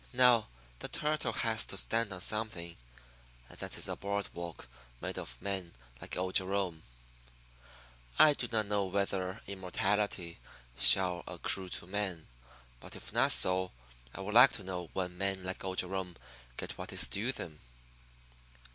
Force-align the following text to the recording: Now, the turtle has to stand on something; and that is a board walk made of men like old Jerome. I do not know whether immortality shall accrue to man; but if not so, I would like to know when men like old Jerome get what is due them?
Now, 0.13 0.47
the 0.79 0.87
turtle 0.87 1.31
has 1.31 1.63
to 1.67 1.77
stand 1.77 2.11
on 2.11 2.21
something; 2.21 2.75
and 3.47 3.57
that 3.59 3.77
is 3.77 3.87
a 3.87 3.95
board 3.95 4.27
walk 4.33 4.67
made 4.99 5.19
of 5.19 5.39
men 5.39 5.73
like 6.01 6.17
old 6.17 6.33
Jerome. 6.33 6.81
I 8.17 8.33
do 8.33 8.47
not 8.51 8.65
know 8.65 8.85
whether 8.85 9.41
immortality 9.45 10.39
shall 10.75 11.23
accrue 11.27 11.69
to 11.69 11.85
man; 11.85 12.25
but 12.79 12.95
if 12.95 13.13
not 13.13 13.31
so, 13.31 13.73
I 14.15 14.21
would 14.21 14.33
like 14.33 14.53
to 14.53 14.63
know 14.63 14.89
when 14.93 15.19
men 15.19 15.43
like 15.43 15.63
old 15.63 15.77
Jerome 15.77 16.15
get 16.57 16.79
what 16.79 16.91
is 16.91 17.07
due 17.07 17.31
them? 17.31 17.59